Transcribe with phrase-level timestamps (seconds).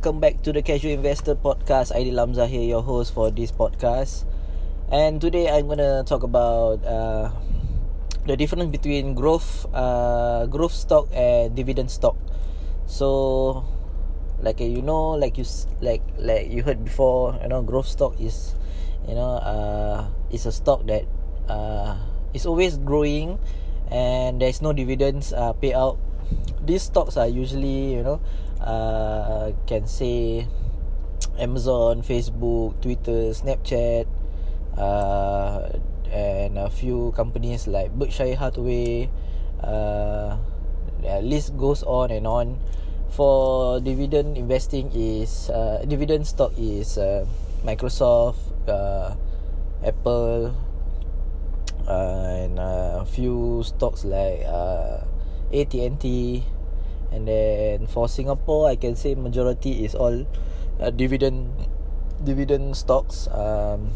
[0.00, 1.92] welcome back to the Casual Investor Podcast.
[1.92, 4.24] Aidil Lamza here, your host for this podcast.
[4.88, 7.28] And today I'm gonna talk about uh,
[8.24, 12.16] the difference between growth, uh, growth stock and dividend stock.
[12.88, 13.68] So,
[14.40, 15.44] like you know, like you
[15.84, 18.56] like like you heard before, you know, growth stock is,
[19.04, 21.04] you know, uh, is a stock that
[21.44, 22.00] uh,
[22.32, 23.36] is always growing,
[23.92, 26.00] and there's no dividends uh, payout.
[26.64, 28.24] These stocks are usually, you know
[28.60, 30.46] uh, can say
[31.38, 34.06] Amazon, Facebook, Twitter, Snapchat,
[34.76, 35.68] uh,
[36.12, 39.08] and a few companies like Berkshire Hathaway.
[39.62, 40.36] Uh,
[41.02, 42.58] the list goes on and on.
[43.10, 47.26] For dividend investing is uh, dividend stock is uh,
[47.66, 49.18] Microsoft, uh,
[49.82, 50.54] Apple,
[51.88, 55.02] uh, and a few stocks like uh,
[55.52, 56.44] AT&T.
[57.10, 60.26] And then for Singapore, I can say majority is all
[60.78, 61.50] uh, dividend
[62.22, 63.26] dividend stocks.
[63.28, 63.90] Um,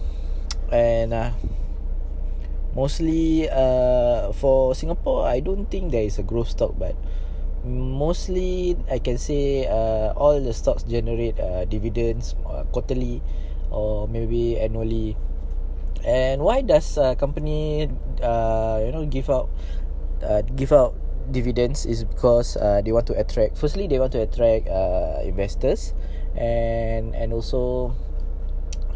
[0.72, 1.30] and uh,
[2.74, 6.96] mostly uh, for Singapore, I don't think there is a growth stock, but
[7.64, 13.22] mostly I can say uh, all the stocks generate uh, dividends uh, quarterly
[13.70, 15.16] or maybe annually.
[16.04, 17.88] And why does a company
[18.20, 19.48] uh, you know give out
[20.20, 20.92] uh, give out
[21.30, 25.94] dividends is because uh, they want to attract firstly they want to attract uh, investors
[26.36, 27.94] and and also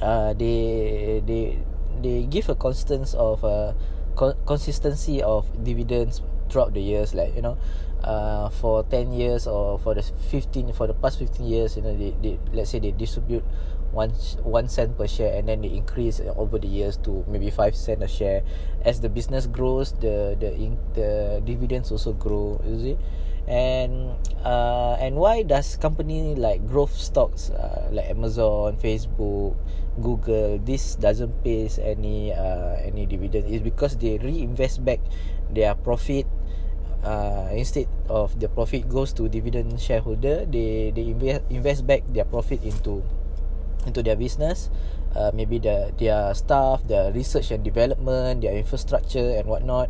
[0.01, 1.59] uh, they they
[2.03, 3.73] they give a constance of uh,
[4.15, 7.15] co- consistency of dividends throughout the years.
[7.15, 7.59] Like you know
[8.05, 11.97] uh, for 10 years or for the 15 for the past 15 years you know
[11.97, 13.42] they, they let's say they distribute
[13.92, 14.11] one
[14.44, 18.03] one cent per share and then they increase over the years to maybe five cent
[18.03, 18.42] a share.
[18.84, 22.96] As the business grows the the in, the dividends also grow you see.
[23.48, 24.13] And
[24.45, 29.57] uh, and why does company like growth stocks uh, like Amazon Facebook
[30.02, 33.48] Google this doesn't pay any uh, any dividend?
[33.48, 35.01] Is because they reinvest back
[35.48, 36.29] their profit
[37.05, 42.24] uh, instead of the profit goes to dividend shareholder they they invest invest back their
[42.24, 43.02] profit into
[43.89, 44.69] into their business.
[45.17, 49.89] Uh, maybe the their staff their research and development their infrastructure and whatnot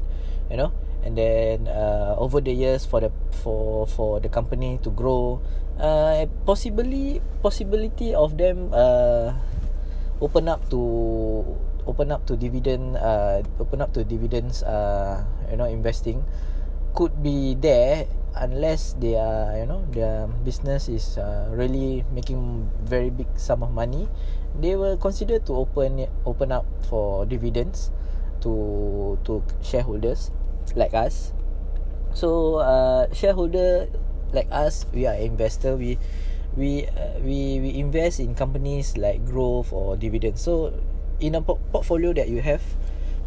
[0.50, 0.70] you know.
[1.02, 3.10] And then uh, over the years for the
[3.42, 5.42] for for the company to grow
[5.78, 9.34] uh, possibly possibility of them uh,
[10.20, 10.82] open up to
[11.86, 16.24] open up to dividend uh, open up to dividends uh, you know investing
[16.92, 18.04] could be there
[18.36, 23.72] unless they are you know their business is uh, really making very big sum of
[23.72, 24.08] money
[24.58, 27.90] they will consider to open open up for dividends
[28.40, 30.30] to to shareholders
[30.76, 31.32] like us.
[32.14, 33.88] So uh, shareholder
[34.32, 35.98] like us we are investor we
[36.56, 40.72] we uh, we we invest in companies like growth or dividends so
[41.20, 42.60] in a po- portfolio that you have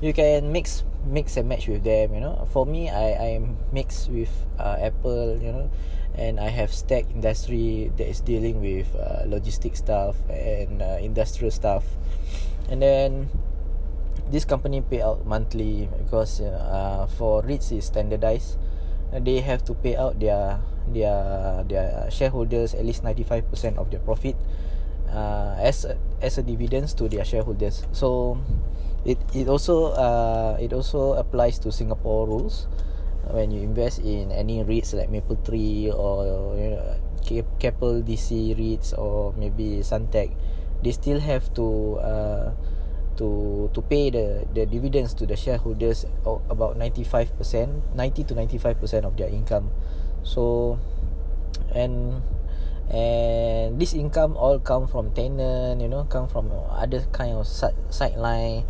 [0.01, 2.47] you can mix mix and match with them you know.
[2.51, 3.41] For me i i
[3.71, 5.69] mix with uh, apple you know
[6.13, 11.51] and i have stack industry that is dealing with uh, logistic stuff and uh, industrial
[11.51, 11.83] stuff.
[12.69, 13.29] And then
[14.31, 18.57] this company pay out monthly because uh, for REITs is standardized.
[19.11, 24.35] They have to pay out their their their shareholders at least 95% of their profit
[25.11, 27.83] uh, as a, as a dividends to their shareholders.
[27.91, 28.39] So
[29.05, 32.67] it it also uh, it also applies to Singapore rules.
[33.31, 39.31] When you invest in any REITs like Mapletree or you know Keppel DC REITs or
[39.37, 40.33] maybe Suntec
[40.83, 42.51] they still have to uh,
[43.15, 49.15] to to pay the the dividends to the shareholders about 95% 90 to 95% of
[49.15, 49.69] their income.
[50.25, 50.77] So
[51.71, 52.21] and
[52.91, 57.77] and this income all come from tenant you know come from other kind of side
[57.87, 58.67] sideline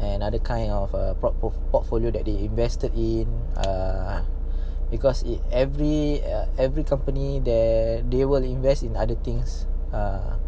[0.00, 1.14] and other kind of uh,
[1.70, 3.26] portfolio that they invested in
[3.58, 4.22] uh,
[4.90, 10.38] because it, every uh, every company they they will invest in other things uh,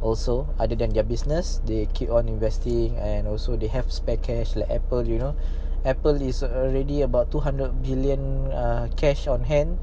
[0.00, 0.48] also.
[0.58, 4.70] Other than their business they keep on investing and also they have spare cash like
[4.70, 5.36] Apple you know.
[5.84, 9.76] Apple is already about 200 billion uh, cash on hand.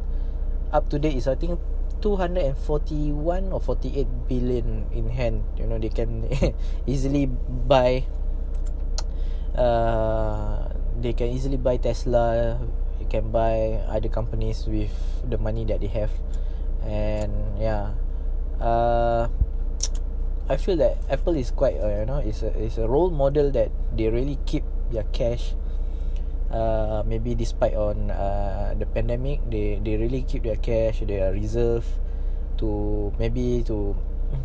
[0.73, 1.59] Up to date is I think
[2.01, 5.45] 241 or 48 billion in hand.
[5.61, 6.25] You know they can
[6.89, 8.09] easily buy
[9.55, 10.69] uh,
[10.99, 12.59] they can easily buy Tesla
[13.01, 14.93] you can buy other companies with
[15.25, 16.13] the money that they have.
[16.85, 17.97] And yeah.
[18.61, 19.25] Uh,
[20.45, 23.49] I feel that Apple is quite uh, you know is a is a role model
[23.57, 24.61] that they really keep
[24.93, 25.57] their cash.
[26.51, 31.87] Uh, maybe despite on uh, the pandemic they they really keep their cash their reserve
[32.59, 33.95] to maybe to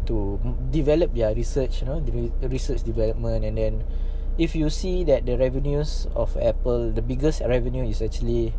[0.07, 0.39] to
[0.71, 1.99] develop their research you know
[2.47, 3.83] research development and then
[4.39, 8.53] if you see that the revenues of apple the biggest revenue is actually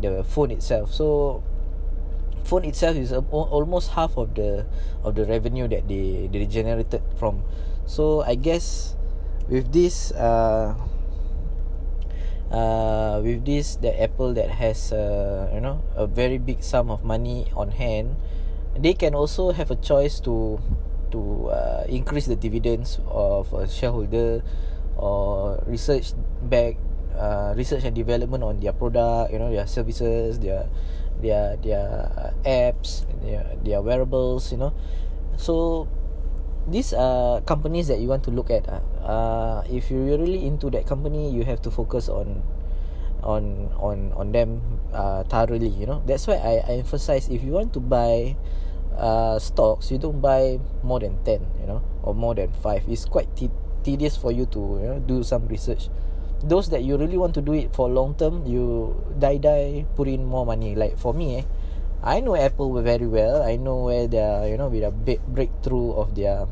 [0.00, 0.92] the phone itself.
[0.92, 1.42] So
[2.44, 4.66] phone itself is almost half of the
[5.04, 7.42] of the revenue that they they generated from.
[7.88, 8.96] So i guess
[9.48, 10.76] with this uh
[12.52, 17.04] uh with this that apple that has uh you know a very big sum of
[17.04, 18.16] money on hand
[18.76, 20.60] they can also have a choice to
[21.10, 24.42] to uh, increase the dividends of a shareholder
[24.98, 26.12] or research
[26.42, 26.76] back
[27.14, 30.66] uh, research and development on their product you know their services their
[31.22, 34.74] their their apps their their wearables you know.
[35.38, 35.86] So
[36.68, 40.68] these are companies that you want to look at uh, uh if you're really into
[40.70, 42.42] that company you have to focus on
[43.22, 44.60] on on on them
[44.92, 46.02] uh thoroughly you know.
[46.06, 48.36] That's why i i emphasize if you want to buy
[48.98, 52.82] uh, stocks, you don't buy more than 10, you know, or more than 5.
[52.88, 53.50] It's quite te-
[53.88, 55.88] tedious for you to you know, do some research.
[56.44, 60.06] Those that you really want to do it for long term, you die die put
[60.06, 60.76] in more money.
[60.76, 61.44] Like for me, eh,
[62.04, 63.42] I know Apple very well.
[63.42, 66.46] I know where their you know with a big breakthrough of their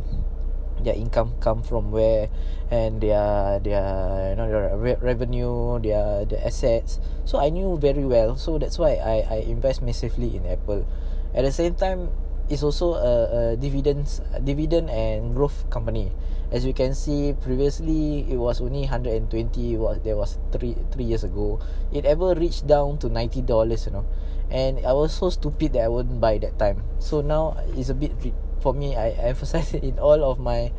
[0.82, 2.28] their income come from where
[2.70, 6.98] and their their you know their re- revenue, their the assets.
[7.22, 8.34] So I knew very well.
[8.34, 10.82] So that's why I I invest massively in Apple.
[11.30, 12.10] At the same time,
[12.48, 13.14] is also a,
[13.52, 16.12] a dividends dividend and growth company.
[16.52, 19.76] As you can see, previously it was only 120.
[19.76, 21.58] Was there was three three years ago.
[21.90, 23.86] It ever reached down to ninety dollars.
[23.86, 24.06] You know,
[24.50, 26.86] and I was so stupid that I wouldn't buy that time.
[27.02, 28.14] So now it's a bit
[28.62, 28.94] for me.
[28.94, 30.70] I, I emphasize it in all of my,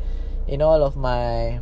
[0.48, 1.60] in all of my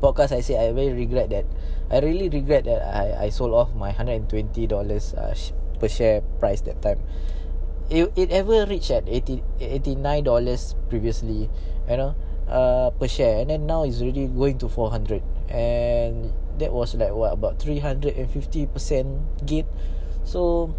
[0.00, 0.32] podcast.
[0.32, 1.44] I say I very regret that.
[1.92, 5.36] I really regret that I I sold off my hundred and twenty dollars uh,
[5.76, 7.04] per share price that time
[7.92, 11.50] it, it ever reached at 80, 89 dollars previously
[11.88, 12.16] you know
[12.48, 13.40] uh, per share.
[13.40, 18.66] And then now it's already going to 400 and that was like what about 350
[18.66, 19.08] percent
[19.44, 19.66] gain
[20.24, 20.74] so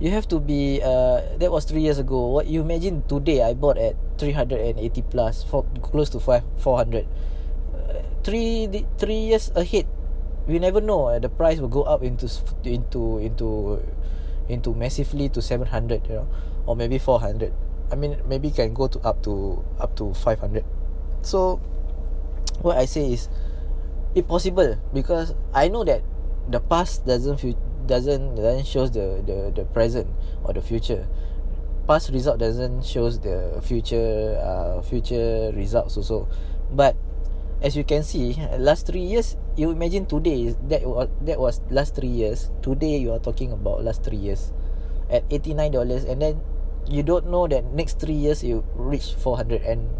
[0.00, 2.28] you have to be uh, that was three years ago.
[2.28, 7.06] What you imagine today i bought at 380 plus for close to 5 400
[7.74, 9.86] uh, three three years ahead
[10.46, 12.30] we never know uh, the price will go up into
[12.64, 13.82] into into
[14.48, 16.28] into massively to 700 you know
[16.66, 17.52] or maybe 400
[17.92, 20.64] i mean maybe can go to up to up to 500
[21.22, 21.56] so
[22.62, 23.28] what i say is
[24.14, 26.02] it possible because i know that
[26.48, 27.38] the past doesn't
[27.86, 30.06] doesn't doesn't shows the the the present
[30.44, 31.08] or the future.
[31.88, 36.28] Past result doesn't shows the future uh future results also.
[36.70, 36.96] But
[37.58, 41.98] as you can see last 3 years you imagine today that was that was last
[41.98, 42.54] 3 years.
[42.62, 44.54] Today you are talking about last 3 years
[45.10, 46.06] at 89 dollars.
[46.06, 46.40] And then
[46.86, 49.90] you don't know that next 3 years you reach 400 and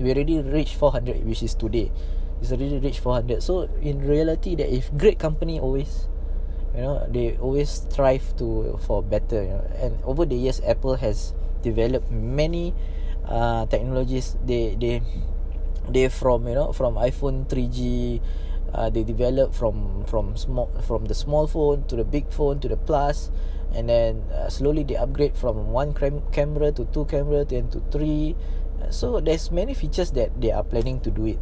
[0.00, 1.92] we already reached 400 which is today.
[2.40, 6.08] It's already reached 400 so in reality that if great company always
[6.74, 9.68] you know they always strive to for better you know.
[9.76, 12.72] And over the years apple has developed many
[13.28, 14.40] uh technologies.
[14.40, 15.04] They they
[15.88, 18.20] they from you know from iphone 3g
[18.74, 22.68] uh, they develop from from small from the small phone to the big phone to
[22.68, 23.30] the plus.
[23.74, 27.82] And then uh, slowly they upgrade from one cam- camera to two camera then to
[27.90, 28.36] three.
[28.90, 31.38] So there's many features that they are planning to do it.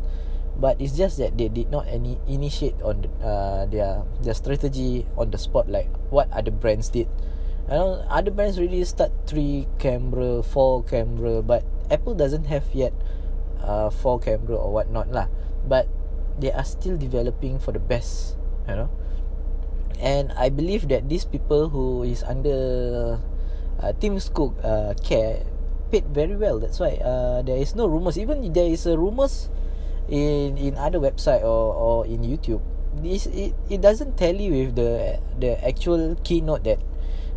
[0.56, 5.32] But it's just that they did not any initiate on uh, their their strategy on
[5.32, 7.08] the spot like what other brands did.
[7.68, 12.92] I know other brands really start three camera four camera but Apple doesn't have yet
[13.62, 15.26] uh, four camera or whatnot lah.
[15.64, 15.88] But
[16.38, 18.36] they are still developing for the best
[18.68, 18.90] you know.
[20.02, 23.20] And I believe that these people who is under
[23.78, 25.46] uh, Tim Cook uh, care
[25.90, 26.58] paid very well.
[26.58, 28.18] That's why uh, there is no rumors.
[28.18, 29.52] Even there is a rumors
[30.10, 32.64] in in other website or or in YouTube.
[32.98, 36.82] This it, it doesn't tally with the the actual keynote that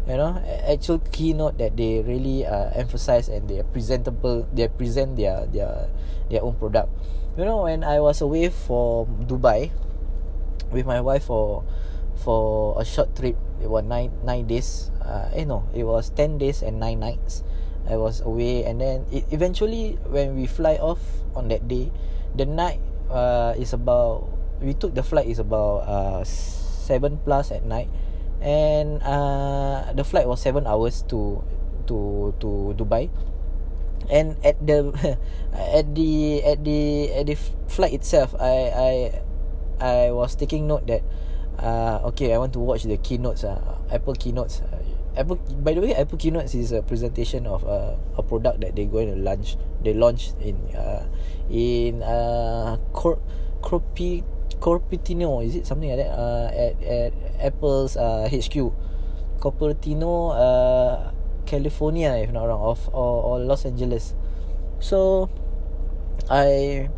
[0.08, 0.38] you know
[0.70, 5.90] actual keynote that they really uh, emphasize and they presentable they present their their
[6.30, 6.90] their own product.
[7.38, 9.72] You know when I was away for Dubai
[10.72, 11.64] with my wife for
[12.16, 16.40] for a short trip it was nine nine days uh, eh no it was 10
[16.40, 17.44] days and nine nights
[17.86, 18.66] I was away.
[18.66, 21.00] And then it eventually when we fly off
[21.36, 21.92] on that day
[22.34, 24.26] the night uh, is about
[24.62, 27.90] we took the flight is about uh, 7 plus at night
[28.42, 31.44] and uh, the flight was seven hours to
[31.88, 33.10] to to Dubai.
[34.10, 34.94] And at the
[35.54, 36.82] at the at the
[37.14, 38.94] at the flight itself I I
[39.82, 41.02] I was taking note that
[41.58, 43.58] uh okay I want to watch the keynotes uh,
[43.90, 44.62] Apple keynotes.
[44.62, 44.84] Uh,
[45.18, 48.86] Apple by the way Apple keynote is a presentation of a, a product that they're
[48.92, 51.08] going to launch they launched in uh,
[51.50, 53.22] in uh Cor-
[53.64, 54.24] Corpi
[54.66, 56.10] Corpitino is it something like that?
[56.10, 58.74] Uh, at at Apple's uh, HQ
[59.38, 61.14] Cupertino uh,
[61.46, 64.18] California if not wrong of or, or Los Angeles.
[64.82, 65.30] So
[66.34, 66.90] I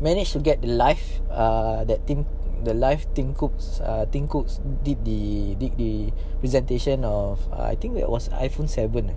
[0.00, 2.24] managed to get the live uh, that team
[2.64, 6.08] the live Tim Cooks uh, Tim Cooks did the did the
[6.40, 9.12] presentation of uh, I think that was iPhone 7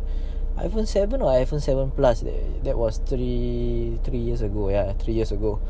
[0.59, 2.21] iPhone 7 or iPhone 7 Plus?
[2.21, 5.61] That, that was 3 3 years ago yeah 3 years ago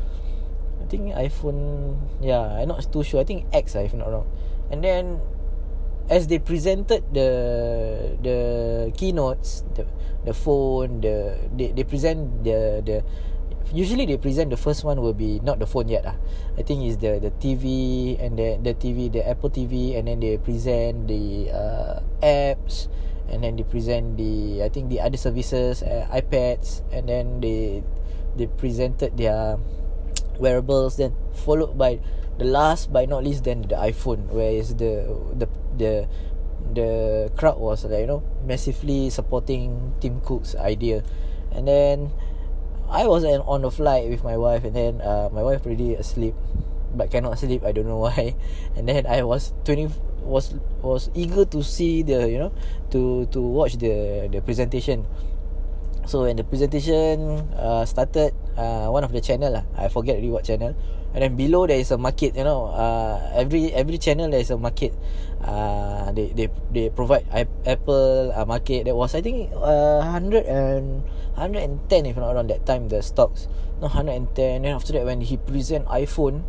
[0.86, 3.18] I think iPhone yeah I'm not too sure.
[3.18, 4.30] I think X if I'm not wrong.
[4.70, 5.18] And then
[6.06, 8.38] as they presented the the
[8.94, 9.82] keynotes the
[10.22, 13.02] the phone the they, they present the the
[13.74, 16.14] usually they present the first one will be not the phone yet ah.
[16.54, 20.22] I think is the the TV and the the TV the Apple TV and then
[20.22, 22.86] they present the uh, apps
[23.26, 27.82] and then they present the I think the other services uh, iPads and then they
[28.38, 29.58] they presented their
[30.38, 31.98] wearables then followed by
[32.38, 36.08] the last but not least then the iPhone where is the the the
[36.74, 41.02] the crowd was like you know massively supporting Tim Cook's idea.
[41.52, 42.10] And then
[42.88, 46.34] I was on a flight with my wife and then uh, my wife already asleep
[46.94, 48.34] but cannot sleep I don't know why.
[48.74, 49.90] And then I was 20
[50.22, 52.52] was was eager to see the you know
[52.90, 55.06] to to watch the the presentation
[56.06, 59.64] so when the presentation uh, started uh, one of the channel lah.
[59.76, 60.74] I forget really what channel.
[61.14, 64.50] And then below there is a market you know uh, every every channel there is
[64.50, 64.92] a market.
[65.40, 67.28] Uh, they they they provide
[67.64, 68.84] Apple uh, market.
[68.88, 71.04] That was I think uh, 100 and
[71.36, 73.48] 110 if not wrong that time the stocks.
[73.80, 76.44] No 110 then after that when he present iPhone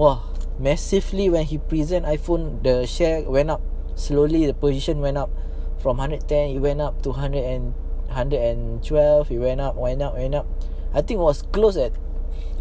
[0.00, 0.24] wah
[0.58, 3.62] massively when he present iPhone the share went up.
[3.94, 5.30] Slowly the position went up.
[5.78, 7.76] From 110 it went up to 100 and
[8.14, 10.46] 112 it went up went up went up.
[10.94, 11.92] I think it was close at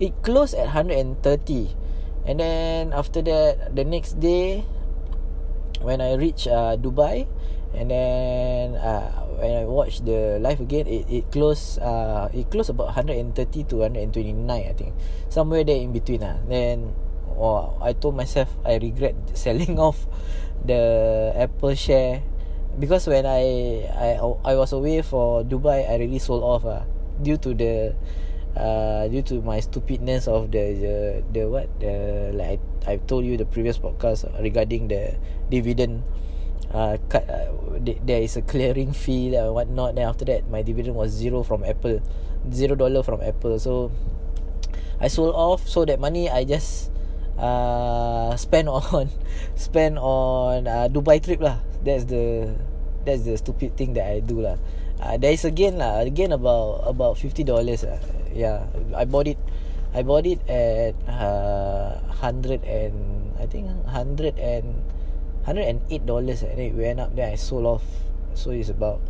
[0.02, 1.22] it closed at 130
[2.26, 4.66] and then after that the next day
[5.82, 7.28] when I reach uh, Dubai
[7.74, 12.70] and then uh, when I watch the live again it it close uh it close
[12.70, 13.36] about 130
[13.70, 14.94] to 129 I think.
[15.30, 16.40] Somewhere there in between ah.
[16.48, 16.96] Then
[17.28, 20.08] wow I told myself I regret selling off
[20.64, 22.24] the Apple share
[22.80, 26.84] because when I I I was away for Dubai I already sold off ah
[27.22, 27.94] due to the
[28.58, 30.96] uh due to my stupidness of the the,
[31.34, 35.18] the what the like I I told you the previous podcast regarding the
[35.50, 36.04] dividend
[36.74, 40.62] uh cut uh, there is a clearing fee and what not then after that my
[40.62, 42.02] dividend was zero from Apple
[42.52, 43.60] zero dollar from Apple.
[43.60, 43.92] So
[45.00, 45.68] I sold off.
[45.68, 46.92] So that money I just
[47.38, 49.10] uh spend on
[49.56, 52.54] spend on uh, Dubai trip lah that's the
[53.04, 54.58] that's the stupid thing that I do lah.
[55.04, 58.00] Uh, there is again lah, again about about fifty dollars lah.
[58.32, 59.38] Yeah, I bought it.
[59.94, 62.96] I bought it at uh, hundred and
[63.38, 64.80] I think hundred and
[65.44, 66.42] hundred and eight dollars.
[66.42, 67.14] And it went up.
[67.14, 67.86] Then I sold off.
[68.34, 69.04] So it's about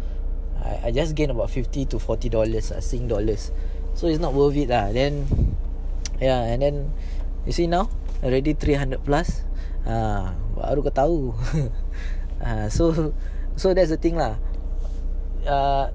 [0.60, 3.53] I, I just gain about fifty to forty dollars, uh, Sing dollars.
[3.94, 4.89] So it's not worth it lah.
[4.89, 5.30] Then
[6.18, 6.75] yeah, and then
[7.46, 7.88] you see now
[8.24, 9.44] already three hundred plus.
[9.84, 11.20] Uh, baru kau tahu.
[12.39, 13.12] uh, so
[13.60, 14.39] so that's the thing lah.
[15.44, 15.92] Uh,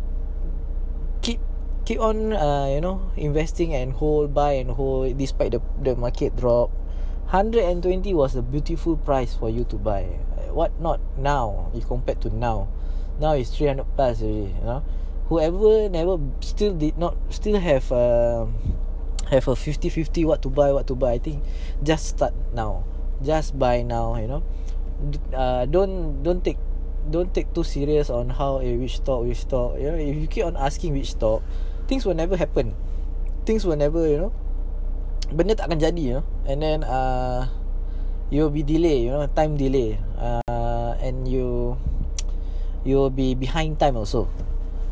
[1.24, 1.40] keep
[1.88, 6.36] keep on uh, you know investing and hold buy and hold despite the the market
[6.36, 6.68] drop.
[7.28, 7.84] 120
[8.16, 10.04] was a beautiful price for you to buy.
[10.48, 12.72] What not now if compared to now?
[13.20, 14.80] Now is 300 plus already you know.
[15.28, 18.48] Whoever never still did not still have uh,
[19.30, 21.16] have a 50-50 what to buy what to buy.
[21.16, 21.44] I think
[21.82, 22.84] just start now.
[23.22, 24.42] Just buy now you know.
[25.32, 26.58] Uh, don't don't take
[27.08, 29.78] don't take too serious on how eh, which stock which stock.
[29.78, 31.42] You know if you keep on asking which stock
[31.86, 32.74] things will never happen.
[33.46, 34.32] Things will never you know.
[35.32, 36.26] Benda tak akan jadi you know.
[36.48, 37.48] And then uh,
[38.32, 39.96] you will be delay you know time delay.
[40.16, 40.42] Uh,
[41.00, 41.76] and you
[42.84, 44.28] you will be behind time also.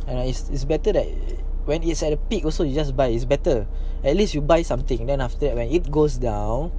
[0.06, 1.08] And it's it's better that
[1.66, 3.08] when it's at a peak also you just buy.
[3.08, 3.66] It's better.
[4.02, 6.72] At least you buy something then after that when it goes down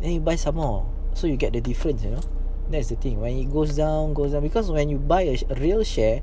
[0.00, 0.86] then you buy some more.
[1.14, 2.22] So you get the difference you know?
[2.70, 3.20] That's the thing.
[3.20, 4.42] When it goes down goes down.
[4.42, 6.22] Because when you buy a, a real share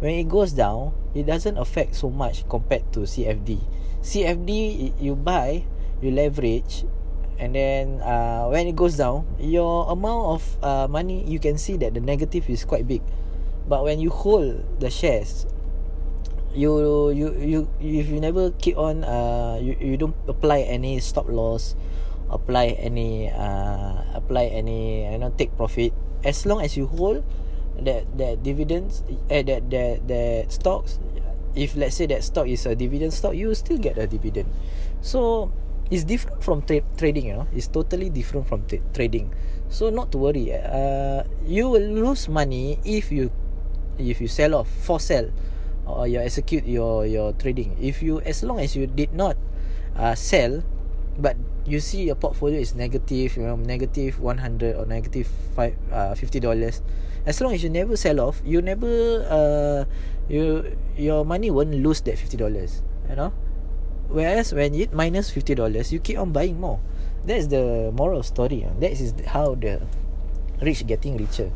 [0.00, 3.60] when it goes down it doesn't affect so much compared to CFD
[4.02, 5.62] CFD you buy
[6.00, 6.84] you leverage
[7.38, 11.76] and then uh, when it goes down your amount of uh, money you can see
[11.76, 13.02] that the negative is quite big.
[13.68, 15.46] But when you hold the shares
[16.54, 21.28] you you you if you never keep on uh you, you don't apply any stop
[21.28, 21.74] loss
[22.30, 25.92] apply any uh, apply any you know take profit
[26.24, 27.24] as long as you hold
[27.80, 30.98] that that dividends eh, that that that stocks
[31.54, 34.48] if let's say that stock is a dividend stock you still get a dividend.
[35.00, 35.52] So
[35.90, 37.48] it's different from tra- trading you know.
[37.52, 39.32] It's totally different from t- trading.
[39.68, 43.30] So not to worry uh, you will lose money if you
[43.98, 45.28] if you sell off for sell
[45.86, 47.76] or you execute your your trading.
[47.80, 49.36] If you as long as you did not
[49.96, 50.62] uh, sell
[51.18, 51.36] but
[51.66, 56.40] you see your portfolio is negative you know negative 100 or negative 5 uh, 50
[56.40, 56.80] dollars
[57.26, 59.84] as long as you never sell off you never uh,
[60.28, 60.64] you
[60.96, 63.32] your money won't lose that 50 dollars you know?
[64.08, 66.80] Whereas when it minus 50 dollars you keep on buying more.
[67.24, 69.80] That's the moral story that is how the
[70.60, 71.52] rich getting richer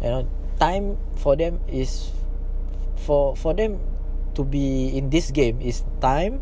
[0.00, 0.28] you know?
[0.60, 2.10] Time for them is
[2.98, 3.78] for for them
[4.34, 6.40] to be in this game is time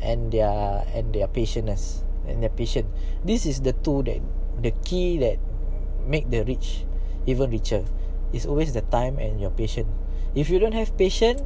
[0.00, 2.88] and their and their patience and their patient
[3.24, 4.20] this is the two that
[4.60, 5.36] the key that
[6.04, 6.84] make the rich
[7.26, 7.84] even richer.
[8.30, 9.90] Is always the time and your patient
[10.38, 11.42] if you don't have patience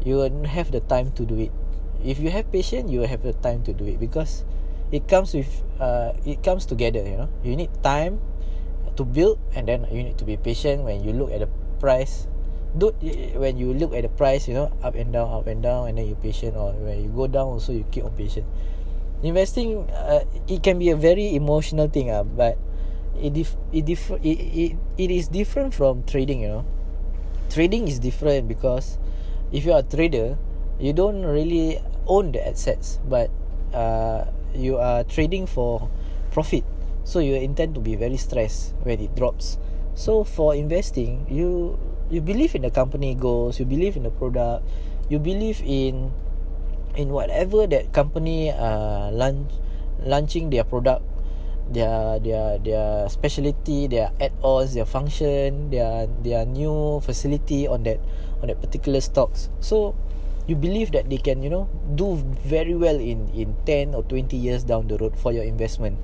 [0.00, 1.52] you won't have the time to do it.
[2.00, 4.44] If you have patience you will have the time to do it because
[4.92, 7.28] it comes with uh, it comes together you know.
[7.44, 8.24] You need time
[8.96, 11.50] to build and then you need to be patient when you look at the
[11.80, 12.28] price
[12.78, 12.92] do
[13.36, 15.98] when you look at the price you know up and down up and down and
[15.98, 18.46] then you patient or when you go down also you keep on patient.
[19.22, 22.58] Investing uh, it can be a very emotional thing uh, but
[23.20, 26.64] it dif- it, dif- it, it it is different from trading you know.
[27.50, 28.98] Trading is different because
[29.52, 30.36] if you are a trader
[30.78, 33.30] you don't really own the assets but
[33.72, 35.88] uh, you are trading for
[36.30, 36.64] profit.
[37.04, 39.58] So you intend to be very stressed when it drops.
[39.94, 41.78] So for investing you
[42.10, 44.62] you believe in the company goals you believe in the product
[45.08, 46.10] you believe in
[46.96, 49.50] in whatever that company uh launch
[50.02, 51.02] launching their product
[51.70, 57.98] their their their specialty their add-ons their function their their new facility on that
[58.40, 59.50] on that particular stocks.
[59.60, 59.94] So
[60.46, 64.36] you believe that they can you know do very well in in 10 or 20
[64.36, 65.98] years down the road for your investment.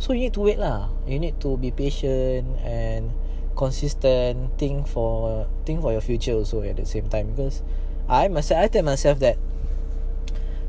[0.00, 0.88] So you need to wait lah.
[1.06, 3.12] You need to be patient and
[3.54, 7.32] consistent think for think for your future also at the same time.
[7.32, 7.62] Because
[8.08, 9.38] I myself I tell myself that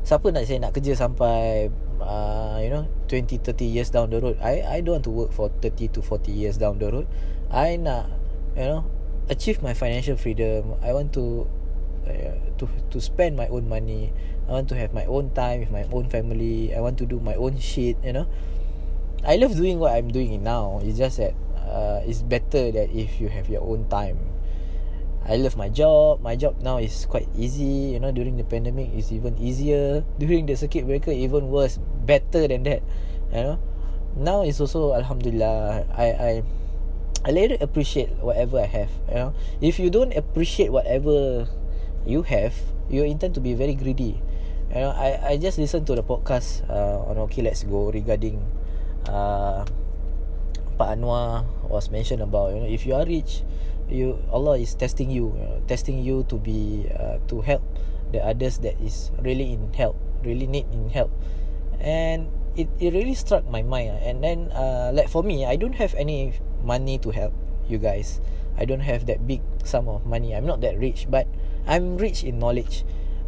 [0.04, 1.72] siapa nak saya nak kerja sampai
[2.04, 5.32] uh, you know 20 30 years down the road I I don't want to work
[5.32, 7.08] for 30 to 40 years down the road.
[7.48, 8.12] I nak
[8.54, 8.84] you know
[9.32, 10.76] achieve my financial freedom.
[10.84, 11.48] I want to
[12.04, 14.12] uh, to to spend my own money.
[14.44, 16.76] I want to have my own time with my own family.
[16.76, 18.28] I want to do my own shit you know.
[19.24, 20.84] I love doing what I'm doing now.
[20.84, 21.32] It's just that
[21.74, 24.16] uh, it's better that if you have your own time
[25.24, 26.20] I love my job.
[26.20, 27.96] My job now is quite easy.
[27.96, 30.04] You know, during the pandemic, it's even easier.
[30.20, 31.80] During the circuit breaker, even worse.
[32.04, 32.84] Better than that.
[33.32, 33.56] You know,
[34.20, 35.88] now it's also Alhamdulillah.
[35.96, 36.32] I I
[37.24, 38.92] I later appreciate whatever I have.
[39.08, 39.30] You know,
[39.64, 41.48] if you don't appreciate whatever
[42.04, 42.52] you have,
[42.92, 44.20] you intend to be very greedy.
[44.76, 48.44] You know, I I just listen to the podcast uh, on Okay Let's Go regarding
[49.08, 49.64] uh,
[50.78, 52.54] Pak Anwar was mentioned about.
[52.54, 53.42] You know, if you are rich
[53.88, 57.62] you Allah is testing you, you know, testing you to be uh, to help
[58.12, 61.12] the others that is really in help really need in help.
[61.80, 65.56] And it, it really struck my mind uh, and then uh, like for me I
[65.56, 67.34] don't have any money to help
[67.68, 68.20] you guys.
[68.56, 70.34] I don't have that big sum of money.
[70.34, 71.26] I'm not that rich but
[71.66, 72.84] I'm rich in knowledge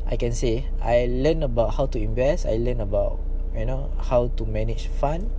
[0.06, 0.66] I can say.
[0.80, 2.46] I learn about how to invest.
[2.46, 3.20] I learn about
[3.54, 5.30] you know how to manage fund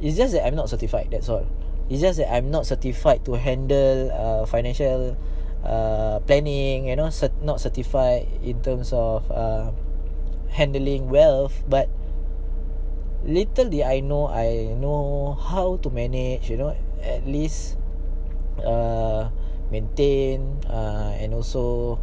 [0.00, 1.46] it's just that I'm not certified that's all
[1.90, 5.18] It's just that I'm not certified to handle uh, financial
[5.66, 9.72] uh, planning, you know, cert- not certified in terms of uh,
[10.54, 11.66] handling wealth.
[11.66, 11.90] But
[13.26, 17.76] little did I know, I know how to manage, you know, at least
[18.64, 19.28] uh,
[19.70, 21.98] maintain uh, and also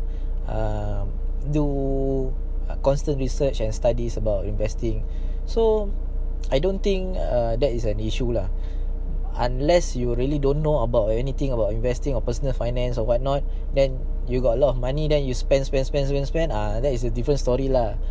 [0.51, 1.05] uh,
[1.51, 2.35] do
[2.83, 5.07] constant research and studies about investing.
[5.45, 5.91] So
[6.51, 8.47] I don't think uh, that is an issue lah.
[9.37, 13.45] Unless you really don't know about anything about investing or personal finance or whatnot
[13.77, 16.81] then you got a lot of money then you spend spend spend spend spend ah
[16.81, 18.01] that is a different story lah.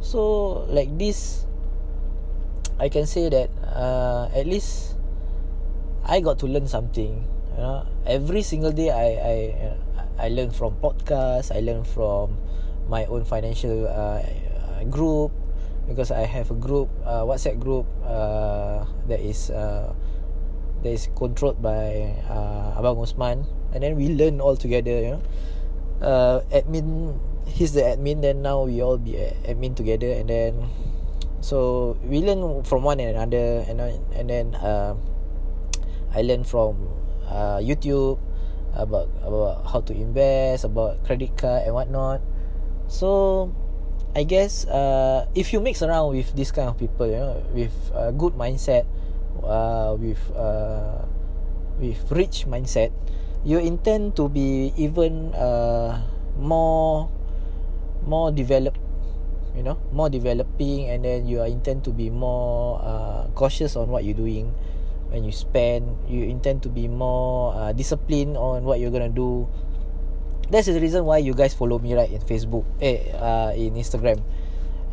[0.00, 1.44] So like this
[2.80, 4.96] I can say that uh, at least
[6.08, 7.20] I got to learn something
[7.52, 7.84] you know.
[8.08, 9.36] Every single day I I
[10.16, 12.40] I learn from podcast I learn from
[12.88, 14.24] my own financial uh,
[14.88, 15.36] group
[15.88, 19.92] because I have a group uh, WhatsApp group uh, that is uh,
[20.82, 25.22] that is controlled by uh, Abang Osman and then we learn all together you know.
[26.02, 27.14] Uh, admin
[27.46, 29.12] he's the admin then now we all be
[29.44, 30.10] admin together.
[30.12, 30.68] And then
[31.40, 33.64] so we learn from one another.
[33.66, 34.94] And then and then uh,
[36.14, 36.88] I learn from
[37.28, 38.18] uh, YouTube
[38.74, 42.20] about about how to invest, about credit card and whatnot.
[42.88, 43.52] So
[44.12, 47.72] I guess uh, if you mix around with this kind of people, you know, with
[47.96, 48.84] a good mindset,
[49.40, 51.08] uh, with uh,
[51.80, 52.92] with rich mindset,
[53.40, 56.04] you intend to be even uh,
[56.36, 57.08] more
[58.04, 58.78] more developed
[59.56, 63.88] you know more developing and then you are intend to be more uh, cautious on
[63.88, 64.52] what you're doing
[65.08, 65.88] when you spend.
[66.08, 69.48] You intend to be more uh, disciplined on what you're gonna do
[70.52, 74.20] that's the reason why you guys follow me right in facebook eh uh, in instagram.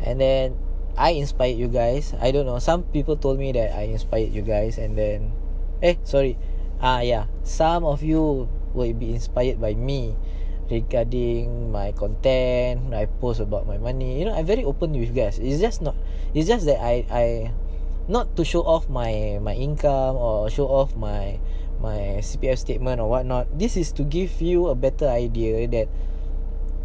[0.00, 0.56] And then
[0.96, 2.16] i inspired you guys.
[2.16, 2.58] I don't know.
[2.58, 5.36] Some people told me that i inspired you guys and then
[5.84, 6.40] eh sorry.
[6.80, 7.28] Ah yeah.
[7.44, 10.16] Some of you will be inspired by me
[10.72, 14.24] regarding my content I post about my money.
[14.24, 15.36] You know I'm very open with guys.
[15.36, 15.94] It's just not
[16.32, 17.52] it's just that I I
[18.08, 21.36] not to show off my my income or show off my
[21.80, 25.88] my CPF statement or whatnot this is to give you a better idea that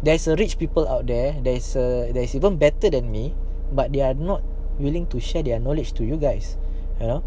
[0.02, 3.36] there's a rich people out there there's a there's even better than me
[3.72, 4.42] but they are not
[4.80, 6.56] willing to share their knowledge to you guys
[7.00, 7.24] you know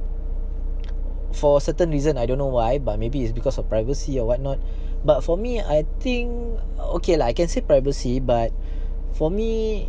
[1.34, 4.58] for certain reason I don't know why but maybe it's because of privacy or whatnot
[5.04, 6.60] But for me, I think
[7.00, 7.32] okay lah.
[7.32, 8.52] I can say privacy, but
[9.16, 9.88] for me,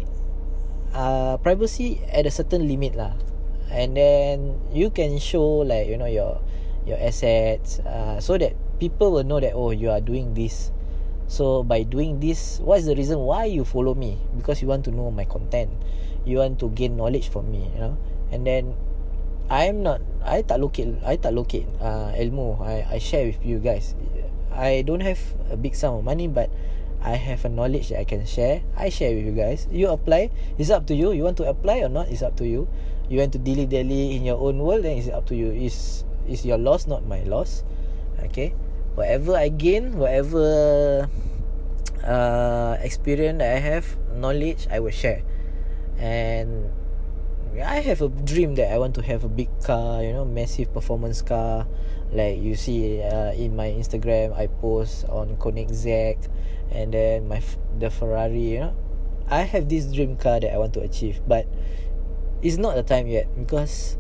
[0.95, 3.19] uh, privacy at a certain limit lah.
[3.71, 6.43] And then you can show like you know your
[6.91, 10.75] your assets, uh, so that people will know that oh you are doing this.
[11.31, 14.19] So by doing this, what is the reason why you follow me?
[14.35, 15.71] Because you want to know my content,
[16.27, 17.95] you want to gain knowledge from me, you know.
[18.35, 18.75] And then
[19.47, 22.59] I'm not, I tak locate, I tak locate uh, ilmu.
[22.59, 23.95] I I share with you guys.
[24.51, 26.51] I don't have a big sum of money but
[27.01, 28.61] I have a knowledge that I can share.
[28.77, 29.67] I share with you guys.
[29.73, 31.13] You apply, it's up to you.
[31.13, 32.69] You want to apply or not, it's up to you.
[33.09, 35.51] You want to dilly dally in your own world, then it's up to you.
[35.51, 37.65] Is is your loss, not my loss.
[38.31, 38.55] Okay.
[38.95, 41.09] Whatever I gain, whatever
[42.05, 45.23] uh, experience that I have, knowledge, I will share.
[45.99, 46.71] And
[47.59, 50.73] I have a dream that I want to have a big car, you know, massive
[50.73, 51.67] performance car.
[52.13, 56.27] Like you see uh, in my Instagram, I post on Koenigsegg,
[56.71, 57.43] and then my
[57.79, 58.59] the Ferrari.
[58.59, 58.77] You know,
[59.29, 61.47] I have this dream car that I want to achieve, but
[62.43, 63.97] it's not the time yet because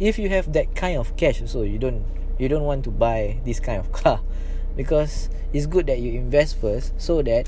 [0.00, 2.04] if you have that kind of cash, so you don't
[2.38, 4.20] you don't want to buy this kind of car.
[4.72, 7.44] Because it's good that you invest first so that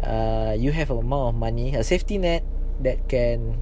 [0.00, 2.40] uh, you have a amount of money, a safety net
[2.80, 3.60] that can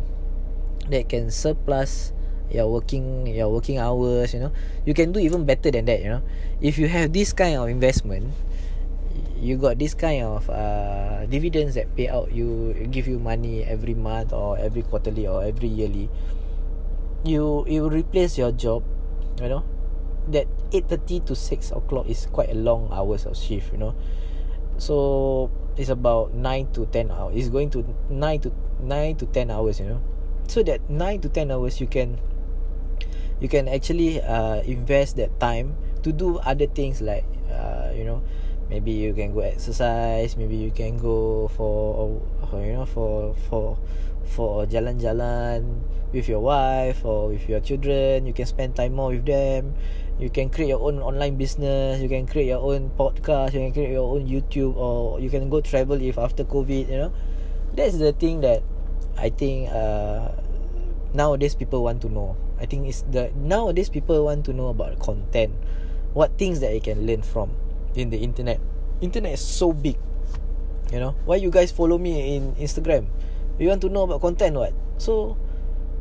[0.90, 2.12] that can surplus
[2.55, 4.53] your working your working hours you know.
[4.87, 6.22] You can do even better than that you know.
[6.62, 8.31] If you have this kind of investment
[9.44, 13.94] you got this kind of uh, dividends that pay out you give you money every
[13.94, 16.09] month or every quarterly or every yearly
[17.24, 18.84] you you replace your job
[19.40, 19.64] you know?
[20.28, 23.94] That 8.30 to 6 o'clock is quite a long hours of shift you know?
[24.78, 29.50] So it's about 9 to 10 hours it's going to 9 to 9 to 10
[29.50, 30.00] hours you know?
[30.48, 32.20] So that 9 to 10 hours you can
[33.40, 38.22] you can actually uh, invest that time to do other things like uh, you know
[38.68, 42.20] maybe you can go exercise maybe you can go for
[42.54, 43.78] you know for for
[44.26, 49.26] for jalan-jalan with your wife or with your children you can spend time more with
[49.26, 49.74] them
[50.18, 53.72] you can create your own online business you can create your own podcast you can
[53.72, 57.12] create your own youtube or you can go travel if after covid you know
[57.74, 58.62] that's the thing that
[59.16, 60.30] I think uh,
[61.12, 62.37] nowadays people want to know.
[62.58, 65.52] I think it's the nowadays people want to know about content,
[66.14, 67.54] what things that they can learn from
[67.94, 68.60] in the internet.
[69.00, 69.98] Internet is so big,
[70.92, 71.14] you know.
[71.26, 73.06] Why you guys follow me in Instagram?
[73.59, 74.73] You want to know about content, what?
[74.99, 75.37] So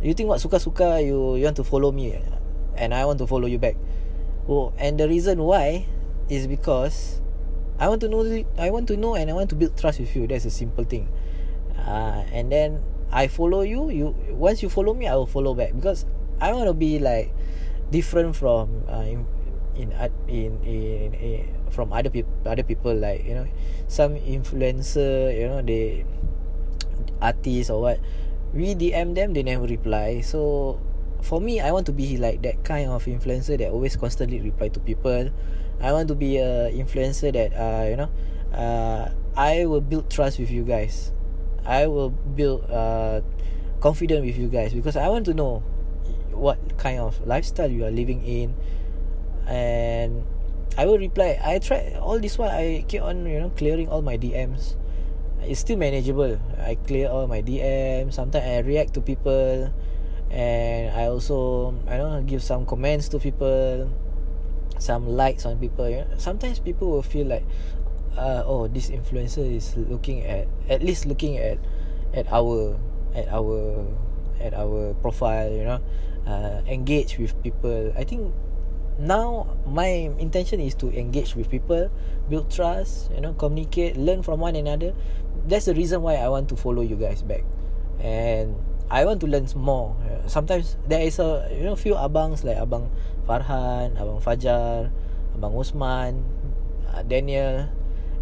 [0.02, 2.18] you think what suka suka you you want to follow me,
[2.76, 3.78] and I want to follow you back.
[4.50, 5.86] Oh, and the reason why
[6.30, 7.22] is because
[7.80, 8.24] I want to know
[8.58, 10.28] I want to know and I want to build trust with you.
[10.28, 11.08] That's a simple thing.
[11.78, 15.74] Uh, and then I follow you you once you follow me I will follow back
[15.76, 16.06] because
[16.42, 17.34] I want to be like
[17.92, 19.26] different from uh, in
[19.76, 19.94] in
[20.28, 23.48] in, in in from other people other people like you know
[23.88, 26.06] some influencer you know they
[27.24, 28.00] artists or what
[28.54, 30.22] we DM them they never reply.
[30.22, 30.80] So
[31.24, 34.68] for me I want to be like that kind of influencer that always constantly reply
[34.70, 35.32] to people.
[35.82, 38.10] I want to be a influencer that uh you know
[38.54, 41.12] uh I will build trust with you guys.
[41.66, 43.22] I will build uh
[43.80, 45.64] confident with you guys because I want to know
[46.32, 48.54] what kind of lifestyle you are living in.
[49.48, 50.26] And
[50.78, 51.40] I will reply.
[51.42, 54.76] I try all this while I keep on you know clearing all my DMs
[55.46, 56.40] it's still manageable.
[56.60, 59.72] I clear all my DMs sometimes I react to people
[60.32, 63.90] and I also I don't know give some comments to people
[64.80, 65.90] some likes on people.
[65.90, 67.46] You know, sometimes people will feel like
[68.18, 71.58] uh, oh this influencer is looking at at least looking at
[72.14, 72.78] at our
[73.16, 73.86] at our
[74.42, 75.80] at our profile you know
[76.28, 77.94] uh, engage with people.
[77.96, 78.34] I think
[79.00, 81.90] now my intention is to engage with people
[82.30, 84.94] build trust you know communicate learn from one another
[85.48, 87.44] that's the reason why i want to follow you guys back.
[88.00, 88.56] And
[88.92, 89.96] i want to learn more.
[90.28, 92.92] Sometimes there is a you know few abangs like abang
[93.28, 94.92] farhan abang fajar
[95.36, 96.24] abang usman
[96.92, 97.68] uh, daniel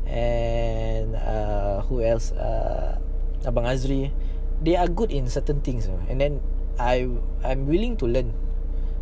[0.05, 2.31] and uh, who else?
[2.33, 2.97] Uh,
[3.45, 4.13] abang azri.
[4.61, 6.41] They are good in certain things and then
[6.77, 7.09] i
[7.41, 8.33] i'm willing to learn.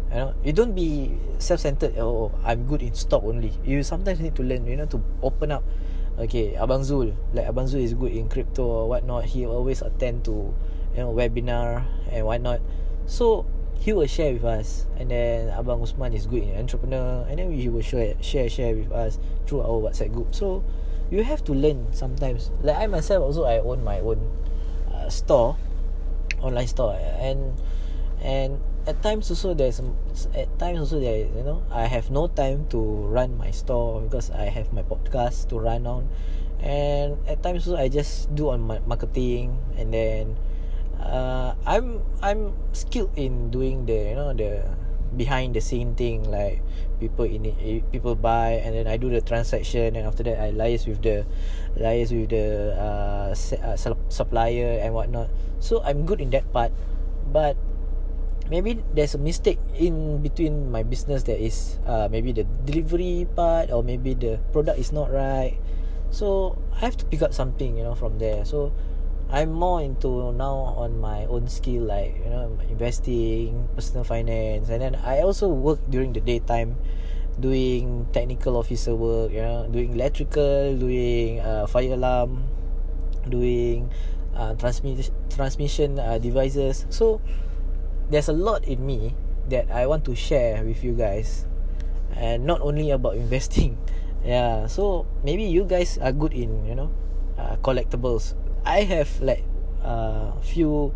[0.10, 3.54] You know you don't be self-centered oh i'm good in stock only.
[3.62, 5.64] You sometimes need to learn you know to open up
[6.20, 7.16] okay abang zul.
[7.34, 9.26] Like abang zul is good in crypto or whatnot.
[9.32, 10.54] He always attend to
[10.94, 12.60] you know webinar and whatnot.
[13.08, 13.48] So
[13.80, 14.86] he will share with us.
[15.00, 17.26] And then abang usman is good in entrepreneur.
[17.28, 20.36] And then he will share share share with us through our whatsapp group.
[20.36, 20.64] So
[21.10, 22.52] you have to learn sometimes.
[22.62, 24.20] Like i myself also i own my own
[24.94, 25.56] uh, store
[26.44, 27.00] online store.
[27.20, 27.56] And
[28.22, 29.78] and at times also there's
[30.34, 34.34] at times also there you know I have no time to run my store because
[34.34, 36.10] I have my podcast to run on.
[36.60, 40.36] And at times also I just do on my marketing and then
[41.00, 44.66] uh, I'm I'm skilled in doing the you know the
[45.16, 46.62] behind the scene thing like
[47.00, 50.42] people in it, eh, people buy and then I do the transaction and after that
[50.42, 51.30] I liaise with the
[51.78, 53.78] liaise with the uh, uh
[54.10, 55.30] supplier and whatnot.
[55.62, 56.74] So I'm good in that part
[57.32, 57.56] but
[58.50, 63.72] maybe there's a mistake in between my business that is uh, maybe the delivery part
[63.72, 65.58] or maybe the product is not right.
[66.10, 68.44] So I have to pick up something you know from there.
[68.44, 68.74] So
[69.30, 74.70] I'm more into now on my own skill like you know investing personal finance.
[74.70, 76.76] And then I also work during the daytime
[77.40, 82.44] doing technical officer work you know doing electrical doing uh, fire alarm
[83.30, 83.88] doing
[84.36, 86.90] uh, transmission transmission uh, devices.
[86.90, 87.22] So
[88.10, 89.16] there's a lot in me
[89.50, 91.46] that I want to share with you guys.
[92.14, 93.78] And not only about investing.
[94.26, 96.92] Yeah so maybe you guys are good in you know
[97.38, 98.36] uh, collectibles.
[98.66, 99.46] I have like
[99.82, 100.94] uh, few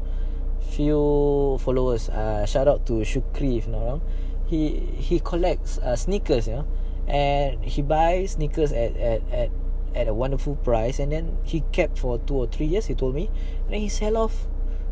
[0.60, 2.10] few followers.
[2.10, 4.02] Uh, shout out to Shukri if not wrong.
[4.46, 6.68] He he collects uh, sneakers you know.
[7.08, 9.50] And he buys sneakers at at at
[9.96, 11.00] at a wonderful price.
[11.00, 13.32] And then he kept for two or three years he told me.
[13.66, 14.48] And then he sell off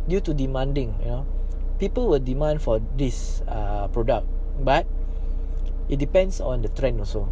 [0.08, 1.28] due to demanding you know
[1.82, 4.30] people will demand for this uh, product
[4.62, 4.86] but
[5.90, 7.28] it depends on the trend also.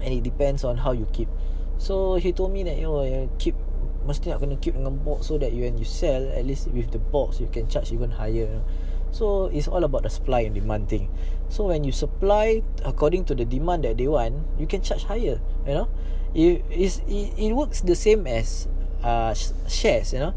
[0.00, 1.28] And it depends on how you keep.
[1.76, 3.58] So he told me that you know keep
[4.06, 7.00] mesti nak kena keep dengan box so that when you sell at least with the
[7.00, 8.66] box you can charge even higher you know?
[9.08, 11.08] so it's all about the supply and demand thing.
[11.48, 15.40] So when you supply according to the demand that they want you can charge higher
[15.66, 15.88] you know.
[16.34, 18.68] It it, it works the same as
[19.00, 19.32] uh,
[19.68, 20.34] shares you know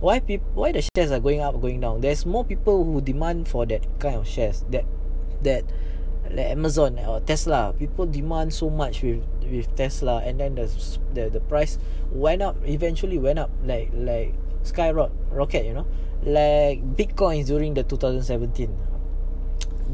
[0.00, 2.00] why people why the shares are going up going down?
[2.00, 4.84] There's more people who demand for that kind of shares that
[5.42, 5.64] that
[6.30, 7.74] like amazon or tesla.
[7.78, 10.66] People demand so much with with tesla and then the
[11.14, 11.78] the, the price
[12.12, 15.86] went up eventually went up like like skyrocket rocket you know?
[16.22, 18.76] Like bitcoins during the 2017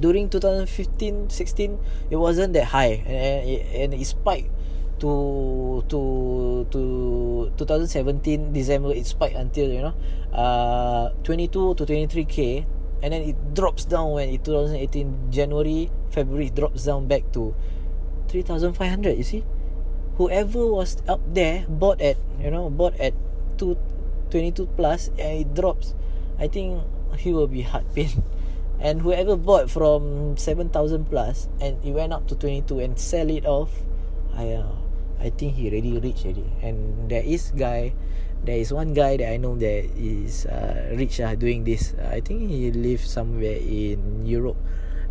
[0.01, 1.79] during 2015 16
[2.11, 4.51] it wasn't that high and, and, it, and it spiked
[5.01, 9.95] to to to 2017 December it spiked until you know
[10.33, 12.65] uh 22 to 23k
[13.03, 17.55] and then it drops down when in 2018 January February it drops down back to
[18.29, 19.45] 3500 you see?
[20.17, 23.15] Whoever was up there bought at you know bought at
[23.59, 23.77] 2
[24.31, 25.95] 22 plus and it drops
[26.39, 26.83] I think
[27.19, 28.23] he will be heart pain.
[28.81, 33.47] And whoever bought from 7000 plus and it went up to 22 and sell it
[33.47, 33.71] off
[34.37, 34.67] I uh,
[35.25, 36.45] I think he already rich already.
[36.61, 37.97] And there is guy
[38.45, 41.95] there is one guy that I know that is uh, rich uh, doing this.
[41.97, 44.61] I think he lives somewhere in Europe.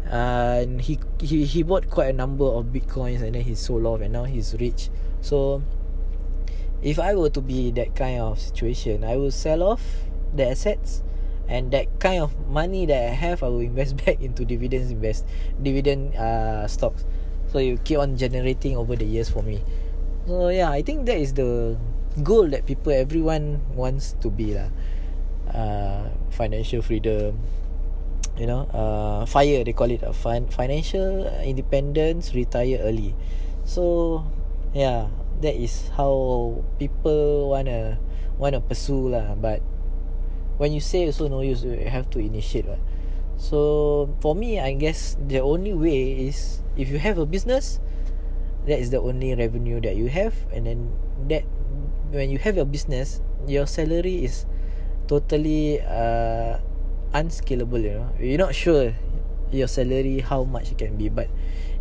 [0.06, 4.02] And he, he he bought quite a number of bitcoins and then he sold off
[4.02, 4.94] and now he's rich.
[5.22, 5.64] So
[6.84, 9.82] if I were to be that kind of situation I will sell off
[10.36, 11.02] the assets
[11.48, 15.26] and that kind of money that I have I will invest back into dividends invest
[15.58, 17.06] dividend uh, stocks.
[17.50, 19.64] So you keep on generating over the years for me
[20.24, 21.76] So yeah, I think that is the
[22.24, 24.72] goal that people everyone wants to be lah.
[25.52, 27.36] Uh, financial freedom,
[28.40, 33.12] you know, uh, fire they call it a fin- financial independence, retire early.
[33.68, 34.24] So
[34.72, 35.12] yeah,
[35.44, 38.00] that is how people wanna
[38.40, 39.36] wanna pursue lah.
[39.36, 39.60] But
[40.56, 42.72] when you say also no use, you have to initiate.
[42.72, 42.80] Right?
[43.36, 47.84] So for me, I guess the only way is if you have a business,
[48.68, 50.92] that is the only revenue that you have, and then
[51.28, 51.44] that
[52.12, 54.46] when you have your business, your salary is
[55.08, 56.60] totally uh,
[57.14, 57.80] unscalable.
[57.80, 58.96] You know, you're not sure
[59.52, 61.28] your salary how much it can be, but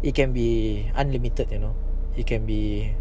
[0.02, 1.50] it can be unlimited.
[1.50, 1.74] You know,
[2.16, 2.94] it can be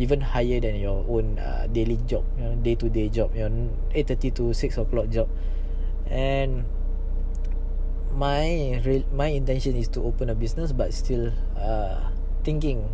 [0.00, 3.52] even higher than your own uh, daily job, you know, day to day job, your
[3.92, 5.28] eight thirty to six o'clock job,
[6.08, 6.64] and
[8.16, 12.00] my real my intention is to open a business, but still uh,
[12.44, 12.88] thinking,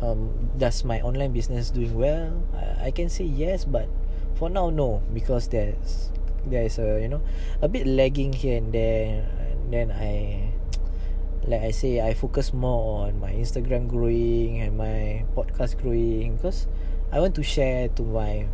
[0.00, 2.42] um, does my online business doing well?
[2.54, 3.88] I, I can say yes, but
[4.34, 6.10] for now no, because there's
[6.46, 7.22] there's a you know
[7.62, 9.24] a bit lagging here and there.
[9.50, 10.52] And then I
[11.48, 16.66] like I say I focus more on my Instagram growing and my podcast growing because
[17.12, 18.46] I want to share to my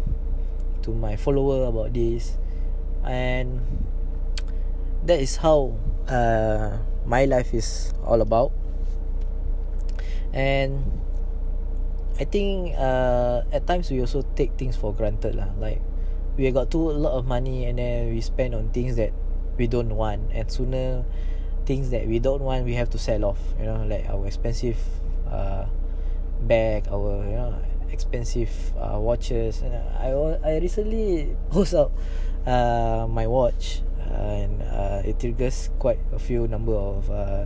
[0.83, 2.37] to my follower about this
[3.05, 3.61] and
[5.07, 5.77] that is how
[6.09, 8.53] uh, my life is all about
[10.33, 10.85] and
[12.21, 15.49] I think uh, at times we also take things for granted lah.
[15.59, 15.81] Like
[16.37, 19.13] we got too a lot of money and then we spend on things that
[19.57, 20.31] we don't want.
[20.33, 21.05] And sooner
[21.65, 24.81] things that we don't want we have to sell off you know like our expensive
[25.31, 25.67] uh,
[26.41, 27.57] bag our you know
[27.91, 29.63] expensive uh, watches.
[29.63, 30.13] And I
[30.45, 31.93] I recently post out
[32.47, 37.45] uh, my watch uh, and uh, it triggers quite a few number of uh,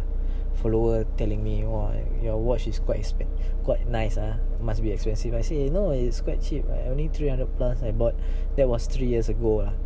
[0.65, 1.93] follower telling me wow
[2.25, 3.29] your watch is quite exp-
[3.69, 7.85] quite nice ah must be expensive I say no it's quite cheap only 300 plus
[7.85, 8.17] I bought
[8.57, 9.77] that was 3 years ago lah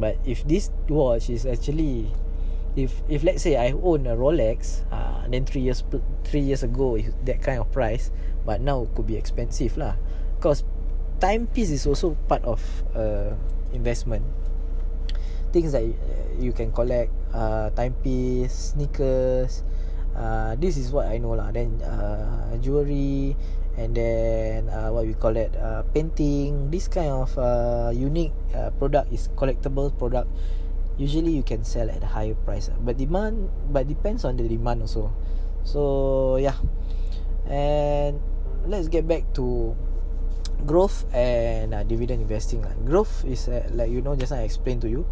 [0.00, 2.08] but if this watch is actually
[2.76, 5.84] if if let's say I own a Rolex, uh, then three years
[6.24, 8.10] three years ago is that kind of price,
[8.44, 9.94] but now could be expensive lah.
[10.42, 10.66] Cause
[11.22, 12.60] timepiece is also part of
[12.94, 13.30] uh,
[13.72, 14.26] investment.
[15.54, 15.86] Things that
[16.38, 19.62] you can collect, uh, timepiece, sneakers.
[20.14, 21.50] Uh, this is what I know lah.
[21.50, 23.34] Then uh, jewelry,
[23.76, 26.70] and then uh, what we call it, uh, painting.
[26.70, 30.30] This kind of uh, unique uh, product is collectible product.
[30.96, 32.70] Usually you can sell at a higher price.
[32.70, 35.10] But demand but depends on the demand also.
[35.66, 36.54] So yeah.
[37.50, 38.22] And
[38.64, 39.76] let's get back to
[40.64, 44.80] growth and uh, dividend investing like growth is uh, like you know just I explained
[44.82, 45.04] to you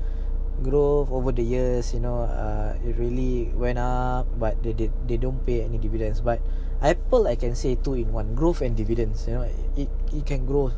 [0.63, 5.17] growth over the years you know uh, it really went up but they, they they
[5.17, 6.41] don't pay any dividends but
[6.83, 9.47] apple i can say two in one growth and dividends you know
[9.77, 10.71] it it can grow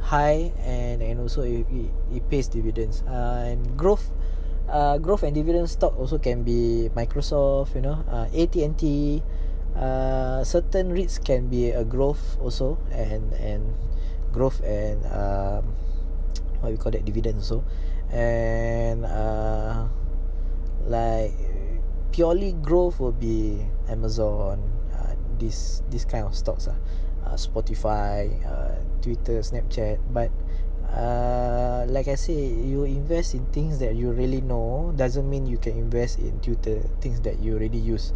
[0.00, 4.10] high and and also it, it, it pays dividends uh, and growth
[4.68, 9.22] uh, growth and dividend stock also can be Microsoft, you know, uh, AT&T.
[9.76, 13.76] Uh, certain REITs can be a growth also and and
[14.32, 15.76] growth and um,
[16.60, 17.62] what we call that dividend also
[18.10, 19.88] and uh,
[20.86, 21.32] like
[22.12, 24.62] purely growth will be Amazon
[24.94, 26.74] uh, this this kind of stocks uh,
[27.26, 29.98] uh, Spotify uh, Twitter Snapchat.
[30.10, 30.30] But
[30.94, 35.58] uh, like I say, you invest in things that you really know doesn't mean you
[35.58, 38.12] can invest in Twitter things that you already use.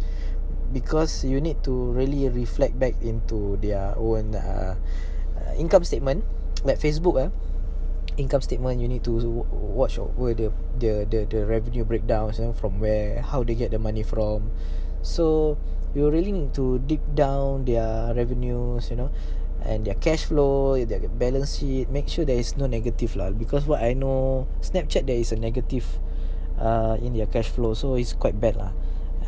[0.71, 4.75] Because you need to really reflect back into their own uh,
[5.35, 6.23] uh, income statement.
[6.63, 7.29] Like Facebook uh,
[8.21, 9.17] income statement you need to
[9.51, 13.79] watch over the the the, the revenue breakdowns know, from where how they get the
[13.79, 14.51] money from.
[15.01, 15.57] So
[15.97, 19.11] you really need to dig down their revenues you know
[19.65, 21.89] and their cash flow their balance sheet.
[21.89, 25.39] Make sure there is no negative lah because what I know Snapchat there is a
[25.41, 25.85] negative
[26.61, 28.71] uh, in their cash flow so it's quite bad lah.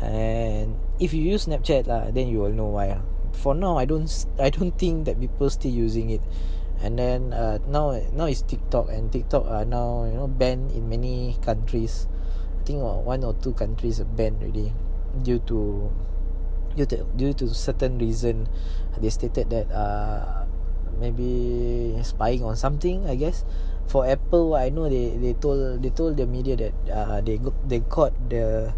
[0.00, 3.02] And if you use Snapchat lah then you will know why lah.
[3.34, 6.22] for now I don't I don't think that people still using it
[6.84, 8.92] and then uh, now now is TikTok.
[8.92, 12.04] And TikTok are now you know banned in many countries.
[12.60, 14.76] I think one or two countries are banned already
[15.24, 15.88] due to
[16.76, 18.52] due to due to certain reason.
[19.00, 20.44] They stated that uh
[21.00, 23.48] maybe spying on something I guess.
[23.88, 27.80] For Apple I know they they told they told the media that uh they they
[27.80, 28.72] caught the